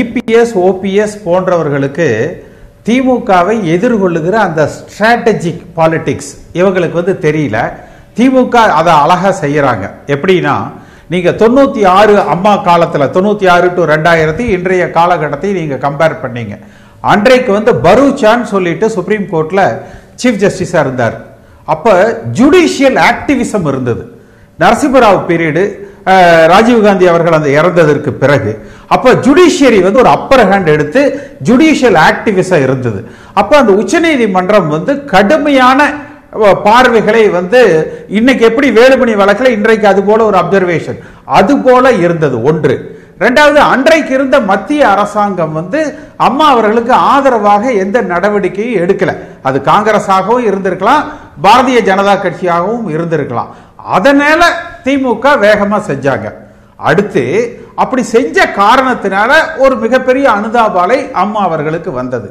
EPS 0.00 0.54
OPS 0.68 1.16
போன்றவர்களுக்கு 1.26 2.08
திமுகவை 2.88 3.56
எதிர்கொள்ளுகிற 3.74 4.34
அந்த 4.46 4.62
ஸ்ட்ராட்டஜிக் 4.74 5.62
பாலிட்டிக்ஸ் 5.76 6.32
இவங்களுக்கு 6.60 6.98
வந்து 7.00 7.14
தெரியல. 7.26 7.58
திமுக 8.18 8.56
அதை 8.78 8.92
அழகாக 9.04 9.32
செய்கிறாங்க 9.42 9.84
எப்படின்னா 10.14 10.56
நீங்கள் 11.12 11.36
தொண்ணூற்றி 11.40 11.82
ஆறு 11.98 12.14
அம்மா 12.34 12.52
காலத்தில் 12.68 13.12
தொண்ணூற்றி 13.16 13.46
ஆறு 13.54 13.66
டு 13.74 13.82
ரெண்டாயிரத்தி 13.92 14.44
இன்றைய 14.56 14.84
காலகட்டத்தை 14.98 15.50
நீங்கள் 15.58 15.82
கம்பேர் 15.86 16.20
பண்ணீங்க. 16.22 16.54
அன்றைக்கு 17.12 17.50
வந்து 17.52 17.72
பரூச்சான்னு 17.86 18.46
சொல்லிட்டு 18.54 18.86
சுப்ரீம் 18.96 19.26
கோர்ட்டில் 19.32 19.66
சீஃப் 20.22 20.40
ஜஸ்டிஸாக 20.44 20.84
இருந்தார். 20.86 21.16
அப்போ 21.74 21.92
ஜுடிஷியல் 22.38 22.98
ஆக்டிவிசம் 23.10 23.66
இருந்தது. 23.72 24.04
நரசிம்மராவ் 24.58 25.20
பீரியடு 25.30 25.64
ராஜீவ்காந்தி 26.52 27.06
அவர்கள் 27.12 27.36
அந்த 27.38 27.50
இறந்ததற்கு 27.58 28.10
பிறகு 28.22 28.50
அப்போ 28.94 29.12
ஜுடிஷியரி 29.26 29.78
வந்து 29.86 30.02
ஒரு 30.02 30.10
அப்பர் 30.16 30.42
ஹேண்ட் 30.50 30.68
எடுத்து 30.74 31.00
ஜுடிஷியல் 31.48 31.98
ஆக்டிவிஸாக 32.08 32.66
இருந்தது. 32.66 33.00
அப்போ 33.40 33.54
அந்த 33.62 33.72
உச்சநீதிமன்றம் 33.82 34.68
வந்து 34.76 34.92
கடுமையான 35.14 35.80
பார்வைகளை 36.66 37.24
வந்து 37.38 37.60
இன்னைக்கு 38.18 38.44
எப்படி 38.50 38.68
வேலுமணி 38.78 39.12
வழக்கில் 39.22 39.54
இன்றைக்கு 39.56 39.86
அது 39.92 40.00
போல 40.08 40.20
ஒரு 40.30 40.38
அப்சர்வேஷன் 40.42 41.00
அது 41.38 41.54
போல 41.66 41.92
இருந்தது 42.04 42.36
ஒன்று. 42.50 42.76
ரெண்டாவது 43.24 43.60
அன்றைக்கு 43.72 44.12
இருந்த 44.16 44.36
மத்திய 44.48 44.80
அரசாங்கம் 44.94 45.54
வந்து 45.58 45.80
அம்மா 46.26 46.46
அவர்களுக்கு 46.54 46.92
ஆதரவாக 47.12 47.72
எந்த 47.84 47.98
நடவடிக்கையும் 48.10 48.80
எடுக்கல. 48.84 49.12
அது 49.48 49.58
காங்கிரஸாகவும் 49.70 50.46
இருந்திருக்கலாம் 50.48 51.04
பாரதிய 51.44 51.78
ஜனதா 51.88 52.14
கட்சியாகவும் 52.24 52.86
இருந்திருக்கலாம். 52.94 53.50
அதனால 53.94 54.42
திமுக 54.86 55.26
வேகமாக 55.44 55.86
செஞ்சாங்க. 55.90 56.26
அடுத்து 56.88 57.24
அப்படி 57.82 58.02
செஞ்ச 58.14 58.46
காரணத்தினால 58.60 59.30
ஒரு 59.64 59.74
மிகப்பெரிய 59.84 60.26
அனுதாபாலை 60.38 60.98
அம்மா 61.22 61.40
அவர்களுக்கு 61.48 61.90
வந்தது. 62.00 62.28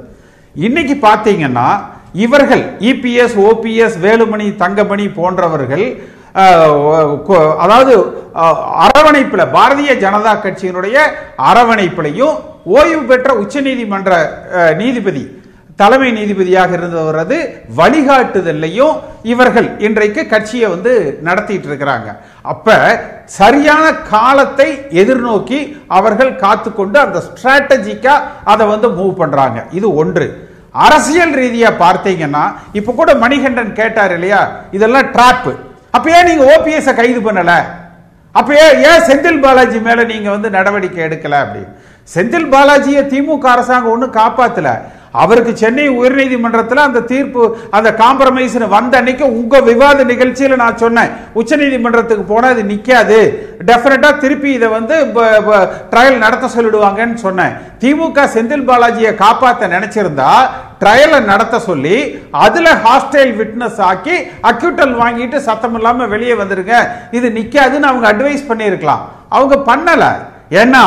இன்னைக்கு 0.56 0.96
பார்த்தீங்கன்னா 1.08 1.68
இவர்கள் 2.26 2.64
இபிஎஸ் 2.90 3.38
ஓபிஎஸ் 3.48 3.98
வேலுமணி 4.06 4.48
தங்கமணி 4.62 5.06
போன்றவர்கள் 5.20 5.86
அதாவது 7.64 7.94
அரவணைப்பில் 8.86 9.52
பாரதிய 9.56 9.92
ஜனதா 10.04 10.34
கட்சியினுடைய 10.46 10.98
அரவணைப்பிலையும் 11.50 12.36
ஓய்வு 12.78 13.04
பெற்ற 13.12 13.30
உச்சநீதிமன்ற 13.44 14.12
நீதிபதி 14.82 15.24
தலைமை 15.80 16.10
நீதிபதியாக 16.18 16.72
இருந்தவரது 16.78 17.38
வழிகாட்டுதல்லையும் 17.78 18.94
இவர்கள் 19.24 19.68
இன்றைக்கு 19.80 20.22
கட்சியை 20.28 20.68
வந்து 20.70 20.92
நடத்திட்டு 21.22 21.68
இருக்கிறாங்க. 21.70 22.10
அப்ப 22.42 22.78
சரியான 23.26 23.86
காலத்தை 23.94 24.68
எதிர்நோக்கி 25.02 25.60
அவர்கள் 25.88 26.32
காத்துக்கொண்டு 26.36 27.00
அந்த 27.00 27.22
ஸ்ட்ராட்டஜிக்கா 27.28 28.16
அதை 28.44 28.66
வந்து 28.68 28.90
மூவ் 28.90 29.14
பண்றாங்க. 29.22 29.66
இது 29.72 29.96
ஒன்று. 29.96 30.28
அரசியல் 30.72 31.36
ரீதியா 31.42 31.70
பார்த்தீங்கன்னா 31.84 32.46
இப்ப 32.74 32.94
கூட 32.94 33.16
மணிகண்டன் 33.16 33.74
கேட்டார் 33.74 34.14
இல்லையா? 34.14 34.42
இதெல்லாம் 34.72 35.12
ட்ராப்பு 35.16 35.54
அப்ப 35.92 36.12
ஏன் 36.12 36.28
நீங்க 36.30 36.44
ஓபிஎஸ் 36.56 36.94
கைது 36.94 37.32
பண்ணல? 37.32 37.54
அப்ப 38.32 38.50
ஏன் 38.64 38.78
ஏன் 38.90 39.06
செந்தில் 39.10 39.42
பாலாஜி 39.42 39.80
மேல 39.80 40.04
நீங்க 40.04 40.30
வந்து 40.30 40.50
நடவடிக்கை 40.50 41.04
எடுக்கல 41.04 41.36
அப்படின்னு? 41.44 41.74
செந்தில் 42.16 42.52
பாலாஜியை 42.54 43.04
திமுக 43.12 43.46
அரசாங்கம் 43.56 43.92
ஒன்றும் 43.92 44.14
காப்பாத்தல. 44.14 44.70
அவருக்கு 45.24 45.52
சென்னை 45.62 45.86
உயர்நீதிமன்றத்தில் 46.00 46.86
அந்த 46.88 47.04
தீர்ப்பு 47.12 47.42
அந்த 47.78 47.90
காம்ப்ரமைஸ் 48.04 48.56
வந்த 48.76 48.98
அன்னைக்கு 49.00 49.26
உங்க 49.40 49.62
விவாத 49.70 50.04
நிகழ்ச்சியில் 50.12 50.62
நான் 50.64 50.82
சொன்னேன். 50.84 51.12
உச்சநீதிமன்றத்துக்கு 51.42 52.26
போனால் 52.34 52.54
அது 52.56 52.64
நிற்காது 52.72 53.20
டெஃபினட்டாக 53.70 54.22
திருப்பி 54.24 54.50
இதை 54.58 54.70
வந்து 54.78 54.96
ட்ரையல் 55.94 56.24
நடத்த 56.26 56.50
சொல்லிடுவாங்கன்னு 56.56 57.20
சொன்னேன். 57.26 57.56
திமுக 57.84 58.28
செந்தில் 58.36 58.68
பாலாஜியை 58.70 59.14
காப்பாற்ற 59.24 59.68
நினைச்சிருந்தா 59.76 60.32
ட்ரையலை 60.82 61.20
நடத்த 61.32 61.56
சொல்லி 61.68 61.98
அதில் 62.46 62.72
ஹாஸ்டைல் 62.86 63.34
விட்னஸ் 63.42 63.82
ஆக்கி 63.90 64.16
அக்யூட்டல் 64.50 64.94
வாங்கிட்டு 65.02 65.38
சத்தம் 65.48 65.76
இல்லாமல் 65.80 66.12
வெளியே 66.14 66.34
வந்துருங்க. 66.42 66.76
இது 67.18 67.28
நிற்காதுன்னு 67.38 67.90
அவங்க 67.92 68.08
அட்வைஸ் 68.14 68.50
பண்ணியிருக்கலாம். 68.50 69.04
அவங்க 69.38 69.56
பண்ணலை. 69.70 70.12
ஏன்னா 70.62 70.84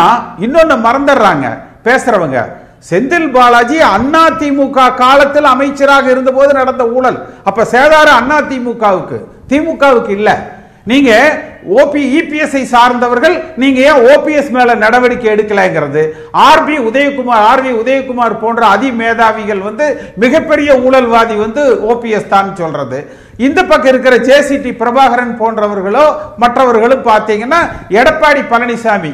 இன்னொன்று 0.47 0.77
மறந்துடுறாங்க. 0.87 1.47
பேசுறவங்க. 1.87 2.39
செந்தில் 2.84 3.31
பாலாஜி 3.34 3.78
அண்ணா 3.94 4.25
திமுக 4.41 4.78
காலத்தில் 5.03 5.49
அமைச்சராக 5.55 6.06
இருந்தபோது 6.12 6.53
நடந்த 6.61 6.84
ஊழல். 6.97 7.19
அப்ப 7.49 7.65
சேதாரம் 7.75 8.19
அண்ணா 8.21 8.39
திமுகவுக்கு 8.50 9.19
திமுகவுக்கு 9.50 10.12
இல்ல. 10.19 10.31
நீங்க 10.91 11.12
ஓபி 11.81 12.03
இபிஎஸ்ஐ 12.19 12.61
சார்ந்தவர்கள் 12.72 13.34
நீங்க 13.62 13.78
ஏன் 13.89 14.03
ஓபிஎஸ் 14.12 14.53
மேல 14.56 14.75
நடவடிக்கை 14.83 15.28
எடுக்கலைங்கிறது? 15.33 16.03
ஆர்பி 16.49 16.77
உதயகுமார் 16.89 17.44
ஆர்வி 17.50 17.72
உதயகுமார் 17.81 18.41
போன்ற 18.43 18.62
அதிமேதாவிகள் 18.75 19.60
வந்து 19.69 19.87
மிகப்பெரிய 20.25 20.71
ஊழல்வாதி 20.84 21.37
வந்து 21.45 21.65
ஓபிஎஸ் 21.91 22.33
தான் 22.34 22.49
சொல்றது. 22.60 23.00
இந்த 23.47 23.60
பக்கம் 23.65 23.93
இருக்கிற 23.93 24.15
ஜேசிடி 24.28 24.71
பிரபாகரன் 24.81 25.34
போன்றவர்களோ 25.41 26.06
மற்றவர்களும் 26.45 27.05
பார்த்தீங்கன்னா 27.10 27.60
எடப்பாடி 28.00 28.43
பழனிசாமி 28.53 29.12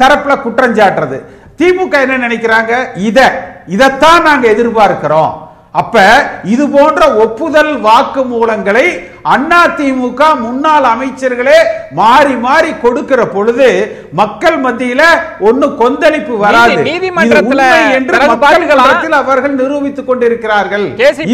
தரப்புல 0.00 0.36
குற்றஞ்சாட்டுறது 0.46 1.18
திமுக 1.60 2.00
என்ன 2.00 2.28
நினைக்கிறாங்க? 2.28 2.72
இத 2.96 3.18
இதைத்தான் 3.66 4.22
நாங்க 4.22 4.48
எதிர்பார்க்கிறோம். 4.48 5.32
அப்ப 5.72 5.96
இது 6.44 6.68
போன்ற 6.68 7.14
ஒப்புதல் 7.14 7.78
வாக்கு 7.78 8.24
மூலங்களை 8.24 8.84
அண்ணா 9.22 9.66
திமுக 9.68 10.38
முன்னாள் 10.38 10.82
அமைச்சர்களே 10.84 11.58
மாறி 11.90 12.36
மாறி 12.36 12.74
கொடுக்கிற 12.74 13.26
பொழுது 13.26 13.68
மக்கள் 14.12 14.60
மத்தியில 14.60 15.02
ஒண்ணு 15.40 15.76
கொந்தளிப்பு 15.76 16.38
வராது. 16.38 16.70
நீதி- 16.74 16.86
நீதிமன்றத்துல 16.88 17.62
என்று 17.92 18.18
மக்கள் 18.26 18.38
பார்த்துக்கலாம். 18.40 19.12
அவர்கள் 19.12 19.54
நிரூபித்துக் 19.54 20.06
கொண்டிருக்கிறார்கள்? 20.06 20.86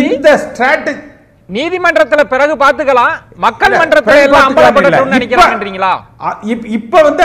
இந்த 0.05 0.37
ஸ்ட்ராட்டஜி 0.37 1.03
நீதிமன்றத்துல 1.49 2.25
பிறகு 2.25 2.55
பாத்துக்கலாம் 2.57 3.15
மக்கள் 3.37 3.73
மன்றத்துல 3.73 4.17
எல்லாம் 4.23 4.55
பார்த்துக்கலாம் 4.57 6.01
இப்ப- 6.43 6.69
இப்ப 6.69 7.03
வந்து 7.03 7.25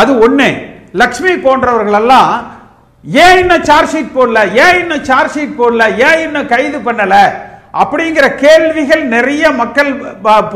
அது 0.00 0.12
ஒன்று 0.24 0.48
லக்ஷ்மி 1.00 1.32
போன்றவர்கள் 1.46 1.98
எல்லாம் 2.00 2.30
ஏன் 3.04 3.38
இன்னும் 3.42 3.64
சார்ஜ் 3.68 3.92
ஷீட் 3.94 4.16
போடல? 4.16 4.40
ஏன் 4.64 4.76
இன்னும் 4.80 5.04
சார்ஜ் 5.08 5.34
ஷீட் 5.36 5.58
போடல? 5.60 5.84
ஏன் 6.08 6.20
இன்னும் 6.24 6.50
கைது 6.52 6.78
பண்ணல? 6.86 7.16
அப்படிங்கிற 7.82 8.26
கேள்விகள் 8.44 9.04
நிறைய 9.14 9.44
மக்கள் 9.62 9.90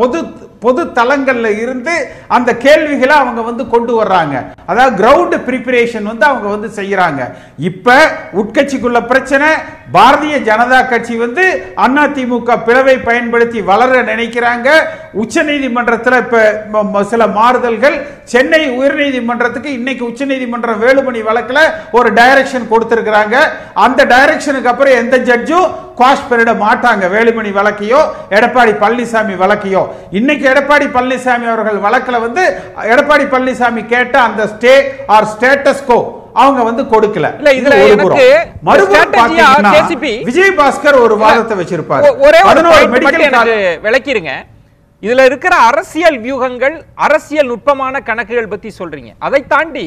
பொது 0.01 0.19
பொது 0.65 0.83
தளங்கள்ல 0.99 1.49
இருந்து 1.63 1.95
அந்த 2.37 2.51
கேள்விகளை 2.65 3.15
அவங்க 3.23 3.41
வந்து 3.49 3.65
கொண்டு 3.75 3.93
வர்றாங்க. 4.03 4.37
அதாவது 4.71 4.95
கிரவுண்ட் 5.01 5.35
ப்ரிப்பரேஷன் 5.49 6.09
வந்து 6.11 6.25
அவங்க 6.31 6.49
வந்து 6.55 6.69
செய்யறாங்க. 6.79 7.23
இப்ப 7.69 7.97
உட்கட்சிக்குள்ள 8.41 9.01
பிரச்சனை 9.13 9.49
பாரதிய 9.95 10.37
ஜனதா 10.47 10.79
கட்சி 10.91 11.15
வந்து 11.23 11.45
அண்ணா 11.85 12.05
திமுக 12.15 12.55
பிளவை 12.67 12.95
பயன்படுத்தி 13.09 13.59
வளர 13.69 14.01
நினைக்கிறாங்க. 14.09 14.69
உச்ச 15.23 15.43
நீதிமன்றத்தில் 15.49 16.17
இப்போ 16.23 17.03
சில 17.13 17.27
மாறுதல்கள். 17.39 17.97
சென்னை 18.33 18.63
உயர்நீதிமன்றத்துக்கு 18.79 19.71
இன்னைக்கு 19.79 20.05
உச்ச 20.11 20.25
நீதிமன்றம் 20.33 20.83
வேலுமணி 20.85 21.21
வழக்கில் 21.29 21.63
ஒரு 21.99 22.09
டைரக்ஷன் 22.19 22.71
கொடுத்துருக்குறாங்க. 22.73 23.37
அந்த 23.85 24.01
டைரக்ஷனுக்கு 24.15 24.73
அப்புறம் 24.73 24.99
எந்த 25.03 25.17
ஜட்ஜும் 25.31 25.71
குவாஷ் 26.01 26.29
பண்ணிட 26.31 26.53
மாட்டாங்க. 26.65 27.05
வேலுமணி 27.17 27.53
வழக்கையோ 27.61 28.03
எடப்பாடி 28.39 28.75
பழனிசாமி 28.83 29.37
வழக்கையோ. 29.45 29.85
இன்னைக்கு 30.21 30.45
எடப்பாடி 30.53 30.89
பழனிசாமி 30.99 31.47
அவர்கள் 31.55 31.81
வழக்கில் 31.87 32.25
வந்து 32.27 32.45
எடப்பாடி 32.93 33.27
பழனிசாமி 33.35 33.85
கேட்ட 33.95 34.17
அந்த 34.29 34.43
ஸ்டே 34.55 34.77
ஆர் 35.17 35.33
ஸ்டேட்டஸ் 35.35 35.89
கோ 35.91 36.01
அவங்க 36.43 36.61
வந்து 36.69 36.83
கொடுக்கல. 36.93 37.27
இல்ல, 37.41 37.51
இதுல 37.59 37.75
எனக்கு 37.93 38.27
KCP 39.75 40.13
விஜய் 40.29 40.53
பாஸ்கர் 40.59 40.99
ஒரு 41.05 41.15
வாதத்தை 41.23 41.55
வச்சிருப்பாரு. 41.61 42.11
ஒரே 42.27 42.41
விளக்கிருங்க. 43.87 44.35
இதுல 45.07 45.25
இருக்கிற 45.31 45.55
அரசியல் 45.71 46.19
வியூகங்கள் 46.27 46.77
அரசியல் 47.07 47.51
நுட்பமான 47.53 47.95
கணக்குகள் 48.09 48.53
பத்தி 48.53 48.71
சொல்றீங்க. 48.81 49.11
அதை 49.27 49.41
தாண்டி 49.55 49.87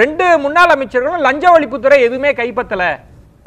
ரெண்டு 0.00 0.24
முன்னாள் 0.44 0.72
அமைச்சர்களும் 0.74 1.24
லஞ்ச 1.26 1.44
ஒழிப்புத்துறை 1.56 1.98
எதுவுமே 2.06 2.32
கைப்பத்தல. 2.40 2.84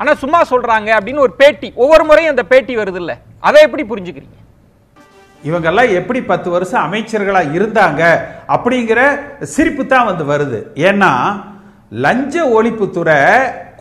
ஆனா 0.02 0.12
சும்மா 0.22 0.40
சொல்றாங்க 0.52 0.90
அப்படின்னு 0.98 1.26
ஒரு 1.26 1.34
பேட்டி 1.42 1.68
ஒவ்வொரு 1.84 2.04
முறையும் 2.10 2.34
அந்த 2.34 2.46
பேட்டி 2.52 2.76
வருது 2.82 3.00
இல்ல 3.04 3.14
அதை 3.48 3.60
எப்படி 3.68 3.84
புரிஞ்சுக்கிறீங்க? 3.92 4.38
இவங்கெல்லாம் 5.50 5.92
எப்படி 6.00 6.20
பத்து 6.32 6.50
வருஷம் 6.56 6.84
அமைச்சர்களா 6.88 7.42
இருந்தாங்க 7.58 8.02
அப்படிங்கிற 8.56 9.00
சிரிப்பு 9.54 9.84
தான் 9.94 10.10
வந்து 10.10 10.24
வருது. 10.32 10.60
ஏன்னா 10.90 11.12
லஞ்ச 11.92 12.36
ஒழிப்புத்துறை 12.58 13.20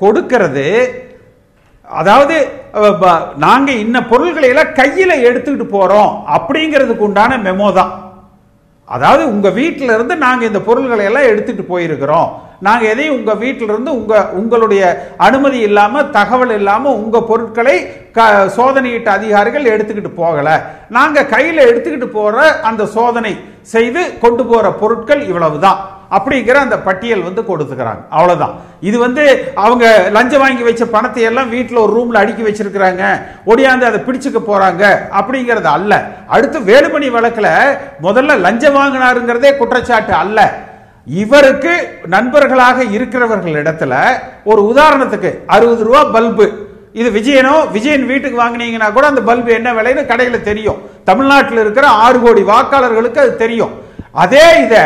கொடுக்கிறது. 0.03 0.69
அதாவது 1.89 2.37
நாங்கள் 3.45 3.81
இன்ன 3.85 3.97
பொருள்களை 4.11 4.49
எல்லாம் 4.53 4.77
கையில் 4.81 5.23
எடுத்துக்கிட்டு 5.29 5.67
போகிறோம் 5.77 6.13
அப்படிங்கிறதுக்கு 6.37 7.07
உண்டான 7.09 7.39
மெமோ 7.47 7.69
தான். 7.79 7.93
அதாவது 8.89 9.23
உங்கள் 9.33 9.57
வீட்டில் 9.59 9.95
இருந்து 9.97 10.15
நாங்கள் 10.25 10.49
இந்த 10.51 10.61
பொருள்களை 10.69 11.05
எல்லாம் 11.09 11.29
எடுத்துகிட்டு 11.33 11.65
போயிருக்கிறோம். 11.73 12.29
நாங்கள் 12.67 12.91
எதையும் 12.93 13.17
உங்கள் 13.19 13.41
வீட்டிலிருந்து 13.43 13.93
இருந்து 13.93 14.33
உங்களுடைய 14.41 14.83
அனுமதி 15.27 15.59
இல்லாமல் 15.69 16.11
தகவல் 16.17 16.55
இல்லாமல் 16.59 16.99
உங்கள் 17.03 17.29
பொருட்களை 17.31 17.77
க 18.17 18.27
சோதனையிட்ட 18.57 19.09
அதிகாரிகள் 19.19 19.71
எடுத்துக்கிட்டு 19.75 20.13
போகலை. 20.23 20.57
நாங்கள் 20.97 21.31
கையில் 21.35 21.69
எடுத்துக்கிட்டு 21.69 22.11
போகிற 22.19 22.51
அந்த 22.71 22.89
சோதனை 22.97 23.33
செய்து 23.75 24.03
கொண்டு 24.25 24.45
போகிற 24.51 24.69
பொருட்கள் 24.83 25.23
இவ்வளவு 25.31 25.59
தான் 25.67 25.81
அப்படிங்கிற 26.17 26.57
அந்த 26.67 26.77
பட்டியல் 26.87 27.27
வந்து 27.29 27.43
கொடுத்துக்கிறாங்க. 27.51 28.03
அவ்வளோதான் 28.17 28.55
இது 28.89 28.97
வந்து 29.07 29.25
அவங்க 29.65 29.85
லஞ்சம் 30.17 30.43
வாங்கி 30.45 30.65
வச்ச 30.69 30.85
பணத்தை 30.95 31.23
எல்லாம் 31.31 31.53
வீட்டில் 31.57 31.83
ஒரு 31.85 31.93
ரூமில் 31.99 32.21
அடுக்கி 32.23 32.43
வச்சிருக்கிறாங்க. 32.47 33.03
ஒடியாந்து 33.51 33.89
அதை 33.91 34.01
பிடிச்சுக்க 34.07 34.41
போகிறாங்க 34.49 34.85
அப்படிங்கிறது 35.21 35.71
அல்ல. 35.77 35.93
அடுத்து 36.37 36.61
வேலுமணி 36.71 37.11
வழக்கில் 37.17 37.53
முதல்ல 38.07 38.39
லஞ்சம் 38.47 38.79
வாங்கினாருங்கிறதே 38.81 39.53
குற்றச்சாட்டு 39.61 40.15
அல்ல. 40.25 40.41
இவருக்கு 41.23 41.75
நண்பர்களாக 42.15 42.83
இருக்கிறவர்கள் 42.97 43.61
இடத்துல 43.63 43.95
ஒரு 44.51 44.63
உதாரணத்துக்கு 44.73 45.31
அறுபது 45.55 45.85
ரூபா 45.89 46.03
பல்பு. 46.17 46.47
இது 47.01 47.09
விஜயனோ 47.17 47.55
விஜயன் 47.75 48.07
வீட்டுக்கு 48.11 48.39
வாங்கினீங்கன்னா 48.43 48.89
கூட 48.95 49.05
அந்த 49.11 49.21
பல்பு 49.29 49.51
என்ன 49.57 49.69
விலைன்னு 49.77 50.03
கடையில் 50.11 50.47
தெரியும். 50.49 50.79
தமிழ்நாட்டில் 51.09 51.61
இருக்கிற 51.65 51.87
ஆறு 52.05 52.19
கோடி 52.25 52.43
வாக்காளர்களுக்கு 52.53 53.21
அது 53.25 53.35
தெரியும். 53.43 53.75
அதே 54.15 54.47
இதை 54.63 54.85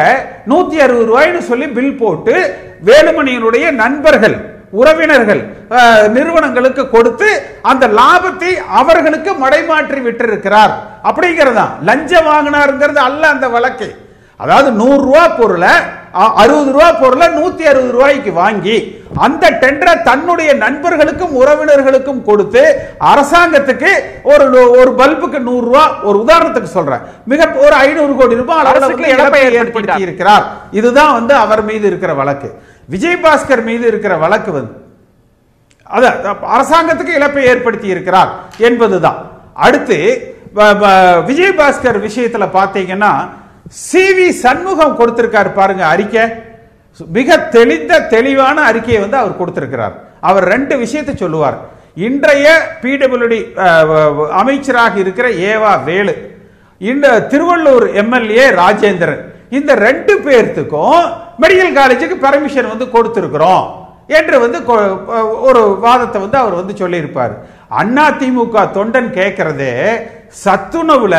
நூத்தி 0.51 0.77
அறுபது 0.85 1.07
ரூபாய்னு 1.11 1.43
சொல்லி 1.51 1.67
பில் 1.77 1.99
போட்டு 2.01 2.35
வேலுமணியினுடைய 2.89 3.67
நண்பர்கள் 3.83 4.37
உறவினர்கள் 4.81 5.43
நிறுவனங்களுக்கு 6.15 6.83
கொடுத்து 6.95 7.29
அந்த 7.71 7.85
லாபத்தை 7.99 8.51
அவர்களுக்கு 8.81 9.31
மடைமாற்றி 9.43 10.01
விட்டிருக்கிறார். 10.07 10.73
அப்படிங்கிறதா 11.09 11.67
லஞ்சம் 11.89 12.29
வாங்கினாருங்கிறது 12.33 13.01
அல்ல 13.09 13.23
அந்த 13.35 13.49
வழக்கை. 13.55 13.91
அதாவது 14.41 14.69
நூறு 14.81 15.01
ரூபா 15.09 15.25
பொருளை 15.41 15.75
அறுபது 16.43 16.71
ரூபா 16.75 16.89
பொருளை 17.03 17.27
நூத்தி 17.37 17.65
அறுபது 17.71 17.93
ரூபாய்க்கு 17.97 18.33
வாங்கி 18.43 18.77
அந்த 19.25 19.45
டெண்டரை 19.63 19.95
தன்னுடைய 20.09 20.51
நண்பர்களுக்கும் 20.63 21.35
உறவினர்களுக்கும் 21.41 22.21
கொடுத்து 22.29 22.63
அரசாங்கத்துக்கு 23.11 23.91
ஒரு 24.33 24.45
ஒரு 24.81 24.91
பல்புக்கு 25.01 25.41
நூறு 25.49 25.65
ரூபா 25.69 25.85
ஒரு 26.09 26.17
உதாரணத்துக்கு 26.25 26.71
சொல்றேன். 26.77 27.03
மிக 27.33 27.49
ஒரு 27.65 27.75
ஐநூறு 27.87 28.15
கோடி 28.21 28.41
ரூபாய் 28.43 28.63
அரசுக்கு 28.73 29.13
இழப்பை. 29.15 29.43
ஏற்படுத்தி 29.61 30.07
இருக்கிறார் 30.07 30.45
இதுதான் 30.79 31.13
வந்து 31.19 31.35
அவர் 31.45 31.63
மீது 31.71 31.87
இருக்கிற 31.91 32.15
வழக்கு. 32.23 32.51
விஜயபாஸ்கர் 32.95 33.65
மீது 33.71 33.87
இருக்கிற 33.93 34.15
வழக்கு 34.25 34.53
வந்து 34.59 34.75
அத 35.97 36.05
அரசாங்கத்துக்கு 36.57 37.17
இழப்பை 37.21 37.43
ஏற்படுத்தி 37.53 37.89
இருக்கிறார் 37.95 38.31
என்பதுதான். 38.69 39.19
அடுத்து 39.67 39.99
விஜயபாஸ்கர் 41.31 41.99
விஷயத்துல 42.07 42.45
பாத்தீங்கன்னா 42.59 43.13
சி 43.69 44.13
வி 44.13 44.29
சண்முகம் 44.29 44.99
கொடுத்திருக்காரு 44.99 45.53
பாருங்க 45.53 45.87
அறிக்கை. 45.87 46.21
மிக 47.07 47.39
தெளிந்த 47.39 48.01
தெளிவான 48.01 48.61
அறிக்கையை 48.61 49.01
வந்து 49.01 49.17
அவர் 49.17 49.37
கொடுத்திருக்கிறார். 49.37 49.95
அவர் 50.21 50.45
ரெண்டு 50.45 50.77
விஷயத்தை 50.79 51.17
சொல்லுவார். 51.17 51.59
இன்றைய 51.95 52.77
பிடபிள்யூடி 52.83 53.53
அமைச்சராக 54.31 54.99
இருக்கிற 54.99 55.29
ஏவா 55.29 55.85
வேலு 55.85 56.37
இந்த 56.79 57.27
திருவள்ளூர் 57.31 57.95
எம்எல்ஏ 57.95 58.51
ராஜேந்திரன் 58.51 59.21
இந்த 59.51 59.75
ரெண்டு 59.75 60.19
பேர்த்துக்கும் 60.19 61.11
மெடிக்கல் 61.41 61.77
காலேஜுக்கு 61.77 62.17
பர்மிஷன் 62.23 62.69
வந்து 62.69 62.85
கொடுத்திருக்கிறோம் 62.85 63.65
என்று 64.07 64.41
வந்து 64.41 64.59
கொ- 64.59 65.41
ஒரு 65.41 65.79
வாதத்தை 65.81 66.21
வந்து 66.21 66.39
அவர் 66.39 66.53
வந்து 66.53 66.77
சொல்லியிருப்பார். 66.77 67.47
அண்ணா 67.69 68.11
திமுக 68.11 68.71
தொண்டன் 68.73 69.11
கேட்கறதே 69.11 69.73
சத்துணவுல 70.45 71.17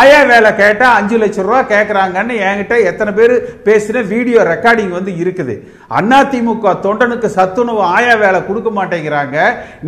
ஆயா 0.00 0.20
வேலை 0.30 0.50
கேட்டா 0.60 0.86
அஞ்சு 0.98 1.16
லட்சம் 1.22 1.46
ரூபா 1.46 1.60
கேட்கறாங்கன்னு 1.72 2.34
என்கிட்ட 2.48 2.74
எத்தனை 2.90 3.12
பேர் 3.18 3.34
பேசின 3.68 4.02
வீடியோ 4.12 4.38
ரெக்கார்டிங் 4.50 4.92
வந்து 4.98 5.12
இருக்குது. 5.22 5.54
அண்ணா 5.98 6.20
திமுக 6.32 6.74
தொண்டனுக்கு 6.86 7.30
சத்துணவு 7.38 7.82
ஆயா 7.96 8.14
வேலை 8.24 8.40
கொடுக்க 8.48 8.70
மாட்டேங்கிறாங்க. 8.78 9.36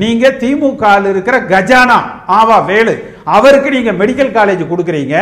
நீங்க 0.02 0.30
திமுக 0.42 0.94
இருக்கிற 1.12 1.38
கஜானா 1.52 1.98
ஆவா 2.38 2.58
வேலு 2.70 2.94
அவருக்கு 3.36 3.70
நீங்க 3.76 3.92
மெடிக்கல் 4.02 4.36
காலேஜ் 4.38 4.70
கொடுக்குறீங்க. 4.70 5.16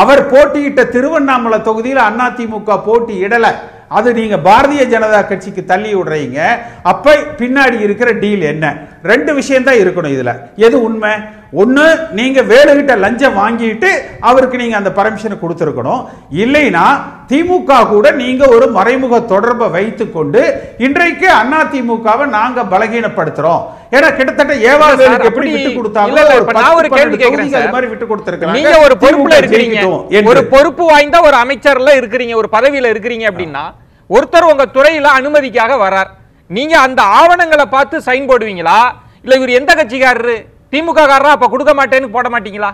அவர் 0.00 0.22
போட்டியிட்ட 0.34 0.84
திருவண்ணாமலை 0.94 1.58
தொகுதியில் 1.68 2.06
அண்ணா 2.08 2.28
திமுக 2.38 2.76
போட்டி 2.88 3.16
இடலை 3.26 3.52
அது 3.88 4.12
நீங்க 4.12 4.36
பாரதிய 4.36 4.82
ஜனதா 4.94 5.28
கட்சிக்கு 5.28 5.64
தள்ளி 5.64 5.94
விடுறீங்க. 5.94 6.40
அப்ப 6.82 7.16
பின்னாடி 7.38 7.80
இருக்கிற 7.80 8.12
டீல் 8.12 8.42
என்ன? 8.42 8.76
ரெண்டு 9.02 9.34
விஷயம்தான் 9.34 9.74
இருக்கணும் 9.74 10.14
இதுல. 10.16 10.32
எது 10.56 10.82
உண்மை? 10.82 11.10
ஒண்ணு 11.52 11.84
நீங்க 12.10 12.42
வேலுகிட்ட 12.42 12.98
லஞ்சம் 12.98 13.36
வாங்கிட்டு 13.36 13.90
அவருக்கு 14.20 14.56
நீங்க 14.56 14.76
அந்த 14.76 14.90
பர்மிஷனை 14.96 15.36
கொடுத்துருக்கணும். 15.42 16.02
இல்லைனா 16.32 16.86
திமுக 17.28 17.88
கூட 17.88 18.10
நீங்க 18.10 18.48
ஒரு 18.48 18.66
மறைமுக 18.66 19.20
தொடர்பை 19.20 19.68
வைத்துக்கொண்டு 19.68 20.42
இன்றைக்கு 20.78 21.30
அண்ணா 21.30 21.62
திமுகவை 21.62 22.26
நாங்க 22.26 22.62
பலகீனப்படுத்துறோம். 22.62 23.62
ஏன்னா 23.96 24.08
கிட்டத்தட்ட 24.16 24.54
ஏவா 24.70 24.86
இல்ல 24.86 24.96
சார், 24.96 25.02
வேலுக்கு 25.02 25.28
எப்படி 25.30 25.50
விட்டு 25.54 25.70
கொடுத்தாங்க 25.78 26.22
நான் 26.58 26.76
ஒரு 26.80 26.88
கேள்வி 26.96 27.16
தொகுதிக்கு 27.22 27.58
அது. 27.60 27.72
மாதிரி 27.74 27.88
விட்டு 27.92 28.06
கொடுத்திருக்காங்க 28.10 28.56
நீங்க 28.58 28.72
ஒரு 28.86 28.94
பொறுப்புல 29.04 29.36
என்று. 29.40 30.28
ஒரு 30.32 30.40
பொறுப்பு 30.54 30.84
வாய்ந்த 30.90 31.18
ஒரு 31.28 31.36
அமைச்சர்ல 31.44 31.92
இருக்கிறீங்க 32.00 32.34
ஒரு 32.42 32.50
பதவியில 32.56 32.90
இருக்கிறீங்க 32.94 33.26
அப்படின்னா 33.30 33.64
ஒருத்தர் 34.10 34.50
உங்க 34.52 34.64
துறையில 34.76 35.08
அனுமதிக்காக 35.20 35.72
வரார். 35.84 36.10
நீங்க 36.50 36.74
அந்த 36.86 37.00
ஆவணங்களை 37.18 37.66
பார்த்து 37.76 37.96
சைன் 38.08 38.28
போடுவீங்களா? 38.30 38.78
இல்ல 39.24 39.36
இவர் 39.40 39.58
எந்த 39.60 39.72
கட்சிக்காரரு? 39.80 40.36
திமுக 40.72 41.00
காரரா 41.10 41.32
அப்ப 41.36 41.48
கொடுக்க 41.54 41.72
மாட்டேன்னு 41.80 42.14
போட 42.16 42.28
மாட்டீங்களா? 42.34 42.70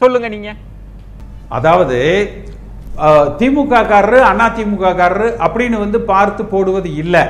சொல்லுங்க 0.00 0.28
நீங்க. 0.34 0.50
அதாவது 1.58 1.98
திமுக 3.40 3.74
காரரு 3.90 4.18
அண்ணா 4.28 4.46
திமுக 4.56 4.86
காரரு 5.00 5.28
அப்படின்னு 5.46 5.76
வந்து 5.82 5.98
பார்த்து 6.10 6.42
போடுவது 6.52 6.88
இல்லை. 7.02 7.22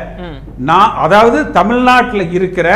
நான் 0.68 0.94
அதாவது 1.04 1.38
தமிழ்நாட்டில் 1.58 2.24
இருக்கிற 2.38 2.68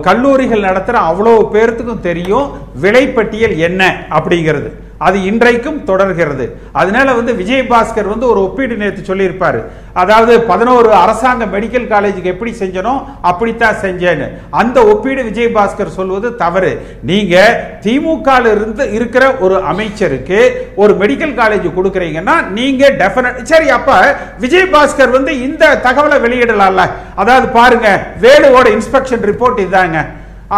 கல்லூரிகள் 0.00 0.66
நடத்துகிற 0.68 1.04
அவ்வளோ 1.10 1.34
பேர்த்துக்கும் 1.54 2.06
தெரியும் 2.08 2.50
விலைப்பட்டியல் 2.82 3.56
என்ன 3.56 3.82
அப்படிங்கிறது. 4.10 4.70
அது 5.06 5.18
இன்றைக்கும் 5.30 5.80
தொடர்கிறது. 5.88 6.44
அதனால 6.80 7.14
வந்து 7.18 7.32
விஜயபாஸ்கர் 7.40 8.12
வந்து 8.12 8.26
ஒரு 8.32 8.40
ஒப்பீடு 8.46 8.76
நேற்று 8.82 9.02
சொல்லியிருப்பார். 9.10 9.58
அதாவது 10.02 10.32
பதினோரு 10.50 10.90
அரசாங்க 11.02 11.44
மெடிக்கல் 11.54 11.86
காலேஜுக்கு 11.92 12.32
எப்படி 12.32 12.52
செஞ்சனோ 12.60 12.94
அப்படித்தான் 13.30 13.80
செஞ்சேன்னு. 13.84 14.26
அந்த 14.60 14.78
ஒப்பீடு 14.92 15.22
விஜயபாஸ்கர் 15.28 15.96
சொல்வது 15.98 16.28
தவறு. 16.42 16.72
நீங்க 17.10 17.36
திமுக 17.84 18.28
இருந்து 18.54 18.86
இருக்கிற 18.96 19.24
ஒரு 19.46 19.56
அமைச்சருக்கு 19.72 20.40
ஒரு 20.82 20.94
மெடிக்கல் 21.02 21.34
காலேஜ் 21.40 21.68
கொடுக்குறீங்கன்னா 21.78 22.36
நீங்க 22.58 22.90
டெஃபினட் 23.02 23.40
சரி 23.52 23.70
அப்ப 23.78 24.00
விஜயபாஸ்கர் 24.44 25.16
வந்து 25.18 25.34
இந்த 25.46 25.74
தகவலை 25.88 26.18
வெளியிடலாம்ல. 26.26 26.84
அதாவது 27.22 27.48
பாருங்க 27.58 27.88
வேலுவோட 28.26 28.66
இன்ஸ்பெக்ஷன் 28.78 29.24
ரிப்போர்ட் 29.32 29.60
இதாங்க. 29.66 30.00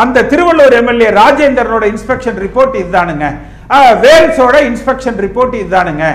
அந்த 0.00 0.25
திருவள்ளூர் 0.31 0.75
எம்எல்ஏ 0.79 1.11
ராஜேந்திரனோட 1.23 1.85
இன்ஸ்பெக்ஷன் 1.93 2.40
ரிப்போர்ட் 2.46 2.75
இதுதானுங்க 2.81 3.29
வேல்ஸோட 4.05 4.56
இன்ஸ்பெக்ஷன் 4.70 5.20
ரிப்போர்ட் 5.26 5.61
இதுதானுங்க. 5.61 6.06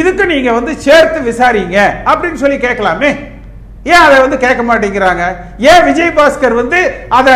இதுக்கு 0.00 0.24
நீங்க 0.34 0.52
வந்து 0.52 0.72
சேர்த்து 0.86 1.18
விசாரிங்க 1.30 1.78
அப்படின்னு 2.10 2.40
சொல்லி 2.44 2.58
கேட்கலாமே. 2.68 3.10
ஏன் 3.90 4.04
அதை 4.06 4.16
வந்து 4.22 4.38
கேட்க 4.42 4.62
மாட்டேங்கிறாங்க? 4.68 5.24
ஏன் 5.70 5.84
விஜயபாஸ்கர் 5.88 6.54
வந்து 6.60 6.78
அதை 7.18 7.34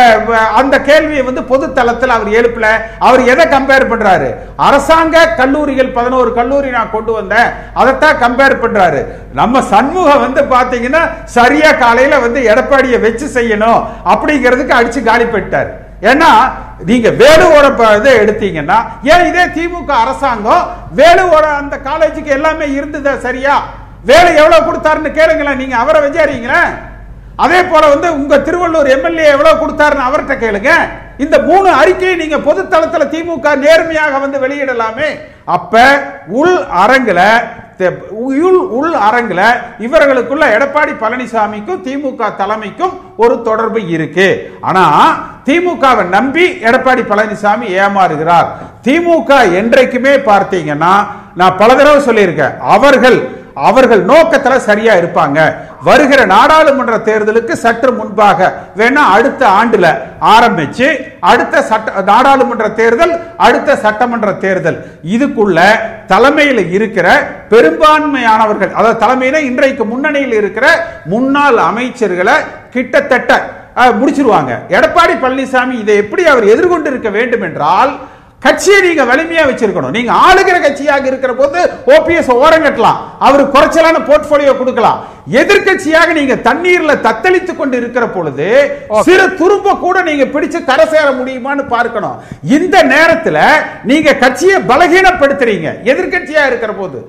அந்த 0.59 0.75
கேள்வியை 0.89 1.23
வந்து 1.27 1.43
பொது 1.51 1.65
தளத்தில் 1.77 2.15
அவர் 2.15 2.29
எழுப்பல? 2.39 2.67
அவர் 3.07 3.21
எதை 3.33 3.45
கம்பேர் 3.53 3.85
பண்றாரு? 3.91 4.27
அரசாங்க 4.67 5.25
கல்லூரிகள் 5.39 5.89
பதினோரு 5.97 6.31
கல்லூரி 6.39 6.69
நான் 6.77 6.93
கொண்டு 6.95 7.11
வந்தேன். 7.19 7.49
அதைத்தான் 7.81 8.21
கம்பேர் 8.25 8.61
பண்றாரு. 8.63 9.01
நம்ம 9.39 9.61
சண்முகம் 9.73 10.23
வந்து 10.25 10.43
பாத்தீங்கன்னா 10.55 11.03
சரியா 11.37 11.71
காலையில 11.85 12.19
வந்து 12.25 12.41
எடப்பாடியை 12.51 12.99
வச்சு 13.07 13.29
செய்யணும் 13.37 13.81
அப்படிங்கிறதுக்கு 14.13 14.77
அடிச்சு 14.79 15.03
காலி 15.09 15.27
போயிட்டார் 15.35 15.71
ஏன்னா 16.03 16.29
நீங்க 16.83 17.09
வேலுவோட 17.19 17.67
ப- 17.75 17.95
இதை 17.95 18.13
எடுத்தீங்கன்னா 18.17 18.77
ஏன் 19.11 19.27
இதே 19.27 19.45
திமுக 19.55 19.91
அரசாங்கம் 19.97 20.63
வேலுவோட 20.95 21.45
அந்த 21.59 21.75
காலேஜுக்கு 21.83 22.27
எல்லாமே 22.29 22.65
இருந்ததா 22.69 23.13
சரியா? 23.19 23.55
வேலை 24.03 24.31
எவ்வளவு 24.35 24.67
கொடுத்தாருன்னு 24.67 25.11
கேளுங்களேன் 25.11 25.55
நீங்க 25.55 25.75
அவரை 25.77 25.99
விசாரிங்களேன் 26.01 26.71
அதே 27.37 27.63
போல 27.63 27.83
வந்து 27.87 28.07
உங்க 28.13 28.35
திருவள்ளூர் 28.39 28.89
எம்எல்ஏ 28.89 29.25
எவ்வளவு 29.27 29.61
கொடுத்தாருன்னு 29.61 30.07
அவர்கிட்ட 30.07 30.35
கேளுங்க. 30.37 30.71
இந்த 31.17 31.39
மூணு 31.39 31.69
அறிக்கையை 31.69 32.15
நீங்க 32.15 32.37
பொது 32.37 32.61
தளத்துல 32.63 33.03
திமுக 33.13 33.57
நேர்மையாக 33.65 34.19
வந்து 34.19 34.37
வெளியிடலாமே. 34.43 35.09
அப்ப 35.45 35.81
உள் 36.27 36.55
அரங்குல 36.83 37.21
உள் 38.11 38.59
உள் 38.77 38.93
அரங்குல 39.07 39.41
இவர்களுக்குள்ள 39.85 40.45
எடப்பாடி 40.55 40.93
பழனிசாமிக்கும் 41.03 41.81
திமுக 41.85 42.35
தலைமைக்கும் 42.35 42.93
ஒரு 43.17 43.35
தொடர்பு 43.47 43.79
இருக்கு. 43.95 44.27
ஆனா 44.61 44.83
திமுகவை 45.45 46.03
நம்பி 46.15 46.45
எடப்பாடி 46.69 47.03
பழனிசாமி 47.11 47.65
ஏமாறுகிறார். 47.83 48.47
திமுக 48.87 49.31
என்றைக்குமே 49.61 50.13
பார்த்தீங்கன்னா 50.29 50.93
நான் 51.41 51.57
பல 51.57 51.75
தடவை 51.75 51.99
சொல்லியிருக்கேன் 52.07 52.57
அவர்கள் 52.75 53.17
அவர்கள் 53.67 54.01
நோக்கத்தில் 54.11 54.65
சரியா 54.67 54.93
இருப்பாங்க. 55.01 55.39
வருகிற 55.87 56.21
நாடாளுமன்ற 56.33 56.95
தேர்தலுக்கு 57.07 57.53
சற்று 57.63 57.91
முன்பாக 57.99 58.49
வேணா 58.79 59.03
அடுத்த 59.15 59.41
ஆண்டுல 59.59 59.87
ஆரம்பிச்சு 60.33 60.87
அடுத்த 61.31 61.63
சட்ட 61.71 62.03
நாடாளுமன்ற 62.11 62.67
தேர்தல் 62.81 63.13
அடுத்த 63.47 63.75
சட்டமன்ற 63.85 64.31
தேர்தல். 64.45 64.79
இதுக்குள்ள 65.15 65.59
தலைமையில் 66.13 66.63
இருக்கிற 66.77 67.07
பெரும்பான்மையானவர்கள் 67.53 68.71
அதாவது 68.77 69.01
தலைமையில 69.05 69.41
இன்றைக்கு 69.49 69.85
முன்னணியில் 69.91 70.37
இருக்கிற 70.41 70.67
முன்னாள் 71.13 71.59
அமைச்சர்களை 71.69 72.37
கிட்டத்தட்ட 72.77 73.31
முடிச்சிருவாங்க. 73.99 74.51
எடப்பாடி 74.77 75.13
பழனிசாமி 75.21 75.75
இதை 75.83 75.93
எப்படி 76.01 76.23
அவர் 76.31 76.51
எதிர்கொண்டு 76.53 76.89
இருக்க 76.91 77.09
வேண்டும் 77.15 77.45
என்றால் 77.47 77.93
கட்சியை 78.43 78.79
நீங்க 78.87 79.03
வலிமையா 79.09 79.43
வச்சிருக்கணும். 79.49 79.95
நீங்க 79.97 80.11
ஆளுகிற 80.27 80.57
கட்சியாக 80.65 81.05
இருக்கிற 81.11 81.33
போது 81.41 81.59
ஓபிஎஸ் 81.95 82.31
ஓரம் 82.43 82.65
கட்டலாம். 82.65 82.99
அவருக்கு 83.25 83.53
குறைச்சலான 83.55 84.01
போர்ட்போலியோ 84.09 84.53
கொடுக்கலாம். 84.57 84.99
எதிர்க்கட்சியாக 85.41 86.09
நீங்க 86.17 86.35
தண்ணீர்ல 86.47 86.93
தத்தளித்துக் 87.05 87.59
கொண்டு 87.59 87.75
இருக்கிற 87.81 88.05
பொழுது 88.15 88.47
சிறு 89.07 89.25
துரும்ப 89.41 89.75
கூட 89.83 89.97
நீங்க 90.09 90.25
பிடிச்சு 90.33 90.59
கரை 90.69 90.85
சேர 90.93 91.07
முடியுமான்னு 91.19 91.63
பார்க்கணும். 91.75 92.17
இந்த 92.57 92.77
நேரத்துல 92.93 93.37
நீங்க 93.91 94.17
கட்சியை 94.23 94.57
பலகீனப்படுத்துறீங்க. 94.71 95.69
எதிர்க்கட்சியா 95.91 96.43
இருக்கிற 96.51 96.73
போது. 96.81 96.99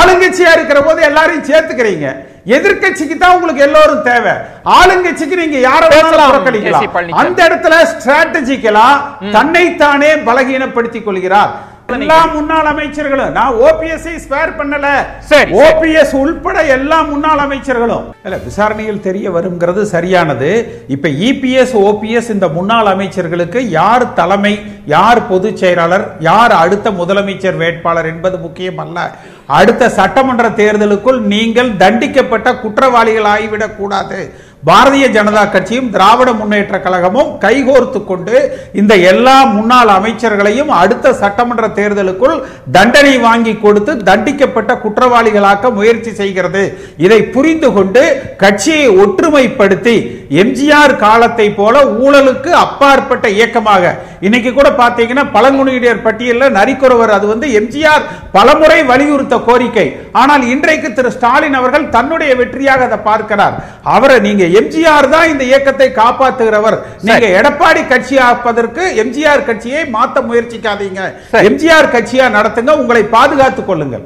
ஆளுங்கட்சியா 0.00 0.52
இருக்கிற 0.58 0.80
போது 0.82 1.02
எல்லாரையும் 1.10 1.48
சேர்த்துக்கிறீங்க. 1.50 2.08
எதிர்க்கட்சிக்கு 2.46 3.16
தான் 3.16 3.34
உங்களுக்கு 3.34 3.62
எல்லோரும் 3.66 4.02
தேவை. 4.08 4.32
ஆளுங்கட்சிக்கு 4.78 5.36
நீங்க 5.42 5.58
யாரை 5.68 5.86
புறக்கணிக்கலாம். 6.32 6.82
அந்த 7.22 7.40
இடத்துல 7.48 7.74
ஸ்ட்ராட்டஜிக்கலா 7.92 8.88
தன்னைத்தானே 9.36 10.10
பலகீனப்படுத்திக் 10.28 11.06
கொள்கிறார். 11.06 11.52
எல்லா 11.92 12.26
முன்னாள் 12.26 12.66
அமைச்சர்களும். 12.66 13.30
நான் 13.30 13.54
ஓபிஎஸ் 13.54 14.06
ஸ்பேர் 14.24 14.52
பண்ணல. 14.58 14.86
சரி. 15.20 15.52
ஓபிஎஸ் 15.52 16.14
உள்பட 16.14 16.62
எல்லா 16.62 17.02
முன்னாள் 17.02 17.38
அமைச்சர்களும். 17.38 18.04
இல்ல 18.24 18.36
விசாரணையில் 18.36 19.00
தெரிய 19.00 19.30
வருங்கிறது 19.30 19.82
சரியானது. 19.82 20.50
இப்ப 20.88 21.08
இபிஎஸ் 21.08 21.74
ஓபிஎஸ் 21.88 22.30
இந்த 22.30 22.48
முன்னாள் 22.48 22.86
அமைச்சர்களுக்கு 22.86 23.58
யார் 23.58 24.12
தலைமை 24.12 24.54
யார் 24.86 25.28
பொதுச் 25.28 25.56
செயலாளர் 25.56 26.06
யார் 26.20 26.52
அடுத்த 26.52 26.90
முதலமைச்சர் 26.90 27.56
வேட்பாளர் 27.56 28.06
என்பது 28.06 28.38
முக்கியம் 28.38 28.78
அல்ல 28.78 29.10
அடுத்த 29.46 29.88
சட்டமன்ற 29.88 30.48
தேர்தலுக்குள் 30.48 31.20
நீங்கள் 31.20 31.70
தண்டிக்கப்பட்ட 31.70 32.60
குற்றவாளிகள் 32.60 33.24
ஆகிவிடக் 33.24 33.76
கூடாது. 33.76 34.34
பாரதிய 34.66 35.06
ஜனதா 35.14 35.42
கட்சியும் 35.54 35.88
திராவிட 35.94 36.30
முன்னேற்ற 36.38 36.76
கழகமும் 36.84 37.30
கைகோர்த்து 37.42 38.00
கொண்டு 38.10 38.36
இந்த 38.80 38.92
எல்லா 39.10 39.34
முன்னாள் 39.56 39.90
அமைச்சர்களையும் 39.96 40.70
அடுத்த 40.82 41.12
சட்டமன்ற 41.22 41.66
தேர்தலுக்குள் 41.78 42.36
தண்டனை 42.76 43.14
வாங்கி 43.26 43.54
கொடுத்து 43.64 43.94
தண்டிக்கப்பட்ட 44.08 44.72
குற்றவாளிகளாக்க 44.84 45.72
முயற்சி 45.78 46.12
செய்கிறது. 46.20 46.62
இதை 47.06 47.20
புரிந்து 47.34 47.70
கொண்டு 47.76 48.04
கட்சியை 48.44 48.86
ஒற்றுமைப்படுத்தி 49.04 49.96
எம்ஜிஆர் 50.44 50.96
காலத்தை 51.04 51.48
போல 51.60 51.84
ஊழலுக்கு 52.04 52.50
அப்பாற்பட்ட 52.64 53.26
இயக்கமாக. 53.36 53.94
இன்னைக்கு 54.26 54.52
கூட 54.52 54.68
பாத்தீங்கன்னா 54.82 55.26
பழங்குடியினர் 55.36 56.04
பட்டியலில் 56.06 56.56
நரிக்குறவர் 56.58 57.14
அது 57.18 57.26
வந்து 57.34 57.48
எம்ஜிஆர் 57.60 58.08
பலமுறை 58.36 58.80
வலியுறுத்த 58.92 59.36
கோரிக்கை. 59.48 59.86
ஆனால் 60.20 60.42
இன்றைக்கு 60.54 60.88
திரு 60.96 61.10
ஸ்டாலின் 61.14 61.56
அவர்கள் 61.60 61.84
தன்னுடைய 61.94 62.32
வெற்றியாக 62.40 62.82
அதை 62.88 62.98
பார்க்கிறார். 63.08 63.54
அவரை 63.94 64.16
நீங்க 64.26 64.44
எம்ஜிஆர் 64.60 65.08
தான் 65.14 65.30
இந்த 65.32 65.44
இயக்கத்தை 65.50 65.88
காப்பாற்றுகிறவர் 66.00 66.76
நீங்க 67.06 67.26
எடப்பாடி 67.38 67.82
கட்சி 67.92 68.16
ஆப்பதற்கு 68.30 68.82
எம்ஜிஆர் 69.02 69.46
கட்சியை 69.48 69.82
மாத்த 69.96 70.22
முயற்சிக்காதீங்க. 70.28 71.00
எம்ஜிஆர் 71.48 71.92
கட்சியா 71.94 72.26
நடத்துங்க 72.36 72.74
உங்களை 72.82 73.02
பாதுகாத்துக் 73.16 73.68
கொள்ளுங்கள். 73.70 74.02